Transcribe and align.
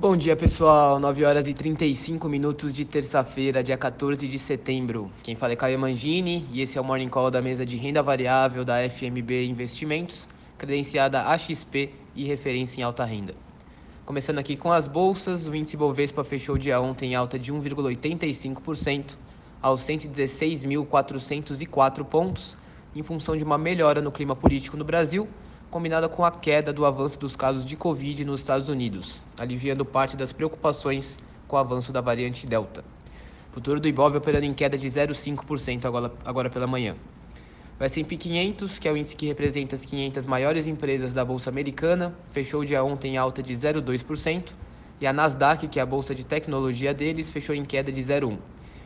Bom 0.00 0.16
dia, 0.16 0.34
pessoal. 0.34 0.98
9 0.98 1.26
horas 1.26 1.46
e 1.46 1.52
35 1.52 2.26
minutos 2.26 2.74
de 2.74 2.86
terça-feira, 2.86 3.62
dia 3.62 3.76
14 3.76 4.26
de 4.26 4.38
setembro. 4.38 5.10
Quem 5.22 5.36
fala 5.36 5.52
é 5.52 5.56
Caio 5.56 5.78
Mangini 5.78 6.48
e 6.54 6.62
esse 6.62 6.78
é 6.78 6.80
o 6.80 6.84
Morning 6.84 7.10
Call 7.10 7.30
da 7.30 7.42
mesa 7.42 7.66
de 7.66 7.76
renda 7.76 8.02
variável 8.02 8.64
da 8.64 8.76
FMB 8.88 9.44
Investimentos, 9.44 10.26
credenciada 10.56 11.20
AXP 11.20 11.92
e 12.16 12.24
referência 12.24 12.80
em 12.80 12.82
alta 12.82 13.04
renda. 13.04 13.34
Começando 14.06 14.38
aqui 14.38 14.56
com 14.56 14.72
as 14.72 14.86
bolsas, 14.86 15.46
o 15.46 15.54
índice 15.54 15.76
Bovespa 15.76 16.24
fechou 16.24 16.56
dia 16.56 16.80
ontem 16.80 17.12
em 17.12 17.14
alta 17.14 17.38
de 17.38 17.52
1,85% 17.52 19.16
aos 19.60 19.82
116.404 19.82 22.06
pontos, 22.06 22.56
em 22.96 23.02
função 23.02 23.36
de 23.36 23.44
uma 23.44 23.58
melhora 23.58 24.00
no 24.00 24.10
clima 24.10 24.34
político 24.34 24.78
no 24.78 24.84
Brasil 24.84 25.28
combinada 25.70 26.08
com 26.08 26.24
a 26.24 26.32
queda 26.32 26.72
do 26.72 26.84
avanço 26.84 27.18
dos 27.18 27.36
casos 27.36 27.64
de 27.64 27.76
Covid 27.76 28.24
nos 28.24 28.40
Estados 28.40 28.68
Unidos, 28.68 29.22
aliviando 29.38 29.84
parte 29.84 30.16
das 30.16 30.32
preocupações 30.32 31.16
com 31.46 31.54
o 31.54 31.58
avanço 31.58 31.92
da 31.92 32.00
variante 32.00 32.46
Delta. 32.46 32.84
Futuro 33.52 33.80
do 33.80 33.86
Ibov 33.86 34.16
operando 34.16 34.46
em 34.46 34.52
queda 34.52 34.76
de 34.76 34.86
0,5% 34.86 35.84
agora, 35.84 36.12
agora 36.24 36.50
pela 36.50 36.66
manhã. 36.66 36.96
O 37.78 37.84
S&P 37.84 38.16
500, 38.16 38.78
que 38.78 38.88
é 38.88 38.92
o 38.92 38.96
índice 38.96 39.16
que 39.16 39.26
representa 39.26 39.74
as 39.76 39.84
500 39.84 40.26
maiores 40.26 40.66
empresas 40.66 41.12
da 41.12 41.24
Bolsa 41.24 41.50
Americana, 41.50 42.14
fechou 42.32 42.64
dia 42.64 42.84
ontem 42.84 43.14
em 43.14 43.16
alta 43.16 43.42
de 43.42 43.54
0,2%, 43.54 44.50
e 45.00 45.06
a 45.06 45.12
Nasdaq, 45.12 45.66
que 45.66 45.78
é 45.78 45.82
a 45.82 45.86
bolsa 45.86 46.14
de 46.14 46.24
tecnologia 46.24 46.92
deles, 46.92 47.30
fechou 47.30 47.54
em 47.54 47.64
queda 47.64 47.90
de 47.90 48.02
0,1%. 48.02 48.38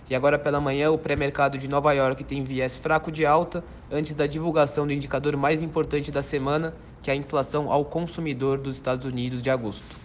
E 0.08 0.14
agora 0.14 0.38
pela 0.38 0.60
manhã, 0.60 0.90
o 0.90 0.98
pré-mercado 0.98 1.56
de 1.56 1.66
Nova 1.66 1.92
York 1.92 2.24
tem 2.24 2.44
viés 2.44 2.76
fraco 2.76 3.10
de 3.10 3.24
alta 3.24 3.64
antes 3.90 4.14
da 4.14 4.26
divulgação 4.26 4.86
do 4.86 4.92
indicador 4.92 5.34
mais 5.36 5.62
importante 5.62 6.10
da 6.10 6.22
semana, 6.22 6.74
que 7.02 7.10
é 7.10 7.14
a 7.14 7.16
inflação 7.16 7.70
ao 7.72 7.86
consumidor 7.86 8.58
dos 8.58 8.76
Estados 8.76 9.06
Unidos 9.06 9.40
de 9.40 9.48
agosto. 9.48 9.98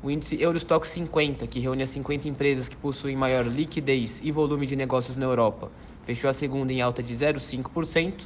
O 0.00 0.10
índice 0.10 0.40
Eurostock 0.40 0.86
50, 0.86 1.46
que 1.48 1.58
reúne 1.58 1.82
as 1.82 1.90
50 1.90 2.28
empresas 2.28 2.68
que 2.68 2.76
possuem 2.76 3.16
maior 3.16 3.44
liquidez 3.46 4.20
e 4.22 4.30
volume 4.30 4.66
de 4.66 4.76
negócios 4.76 5.16
na 5.16 5.24
Europa, 5.24 5.72
fechou 6.04 6.30
a 6.30 6.32
segunda 6.32 6.72
em 6.72 6.80
alta 6.80 7.02
de 7.02 7.12
0,5%. 7.12 8.20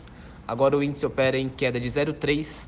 Agora 0.47 0.77
o 0.77 0.83
índice 0.83 1.07
opera 1.07 1.39
em 1.39 1.49
queda 1.49 1.81
de 1.81 1.89
0,3%. 1.89 2.67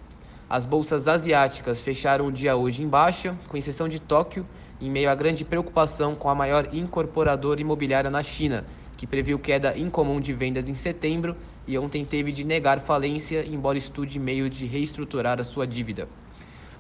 As 0.53 0.67
bolsas 0.67 1.08
asiáticas 1.08 1.81
fecharam 1.81 2.27
o 2.27 2.31
dia 2.31 2.55
hoje 2.55 2.83
em 2.83 2.86
baixa, 2.86 3.34
com 3.48 3.56
exceção 3.56 3.89
de 3.89 3.98
Tóquio, 3.98 4.47
em 4.78 4.91
meio 4.91 5.09
à 5.09 5.14
grande 5.14 5.47
preocupação 5.47 6.14
com 6.14 6.28
a 6.28 6.34
maior 6.34 6.69
incorporadora 6.75 7.62
imobiliária 7.62 8.11
na 8.11 8.22
China, 8.22 8.67
que 8.94 9.06
previu 9.06 9.39
queda 9.39 9.75
incomum 9.78 10.20
de 10.20 10.34
vendas 10.34 10.69
em 10.69 10.75
setembro 10.75 11.34
e 11.67 11.78
ontem 11.78 12.05
teve 12.05 12.31
de 12.31 12.44
negar 12.44 12.81
falência, 12.81 13.47
embora 13.48 13.78
estude 13.78 14.19
meio 14.19 14.50
de 14.50 14.67
reestruturar 14.67 15.41
a 15.41 15.44
sua 15.44 15.67
dívida. 15.67 16.06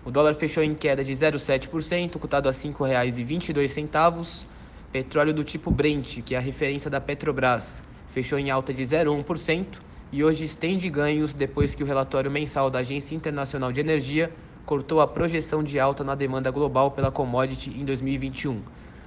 O 0.04 0.10
dólar 0.10 0.34
fechou 0.34 0.62
em 0.62 0.74
queda 0.74 1.02
de 1.02 1.14
0,7%, 1.14 2.18
cotado 2.18 2.50
a 2.50 2.52
R$ 2.52 2.58
5,22. 2.58 4.44
Petróleo 4.92 5.32
do 5.32 5.42
tipo 5.42 5.70
Brent, 5.70 6.20
que 6.20 6.34
é 6.34 6.36
a 6.36 6.42
referência 6.42 6.90
da 6.90 7.00
Petrobras, 7.00 7.82
fechou 8.08 8.38
em 8.38 8.50
alta 8.50 8.74
de 8.74 8.82
0,1% 8.82 9.91
e 10.12 10.22
hoje 10.22 10.44
estende 10.44 10.90
ganhos 10.90 11.32
depois 11.32 11.74
que 11.74 11.82
o 11.82 11.86
relatório 11.86 12.30
mensal 12.30 12.68
da 12.68 12.80
Agência 12.80 13.14
Internacional 13.14 13.72
de 13.72 13.80
Energia 13.80 14.30
cortou 14.66 15.00
a 15.00 15.08
projeção 15.08 15.64
de 15.64 15.80
alta 15.80 16.04
na 16.04 16.14
demanda 16.14 16.50
global 16.50 16.90
pela 16.90 17.10
commodity 17.10 17.70
em 17.70 17.84
2021. 17.84 18.60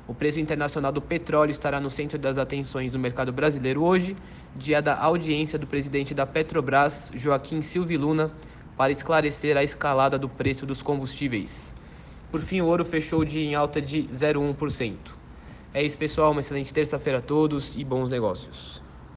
O 0.07 0.15
preço 0.15 0.39
internacional 0.39 0.91
do 0.91 1.01
petróleo 1.01 1.51
estará 1.51 1.79
no 1.79 1.91
centro 1.91 2.17
das 2.17 2.39
atenções 2.39 2.91
do 2.91 2.99
mercado 2.99 3.31
brasileiro 3.31 3.83
hoje, 3.83 4.15
dia 4.55 4.81
da 4.81 4.97
audiência 4.97 5.59
do 5.59 5.67
presidente 5.67 6.13
da 6.13 6.25
Petrobras, 6.25 7.11
Joaquim 7.15 7.61
Silva 7.61 7.97
Luna, 7.97 8.31
para 8.75 8.91
esclarecer 8.91 9.55
a 9.55 9.63
escalada 9.63 10.17
do 10.17 10.27
preço 10.27 10.65
dos 10.65 10.81
combustíveis. 10.81 11.73
Por 12.31 12.41
fim, 12.41 12.61
o 12.61 12.65
ouro 12.65 12.83
fechou 12.83 13.21
o 13.21 13.25
dia 13.25 13.43
em 13.43 13.55
alta 13.55 13.79
de 13.79 14.03
0,1%. 14.11 14.95
É 15.73 15.83
isso, 15.83 15.97
pessoal. 15.97 16.31
Uma 16.31 16.41
excelente 16.41 16.73
terça-feira 16.73 17.19
a 17.19 17.21
todos 17.21 17.75
e 17.75 17.83
bons 17.83 18.09
negócios. 18.09 18.84